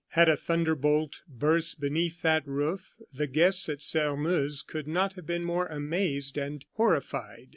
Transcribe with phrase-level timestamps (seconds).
[0.13, 5.27] Had a thunder bolt burst beneath that roof, the guests at Sairmeuse could not have
[5.27, 7.49] been more amazed and horrified.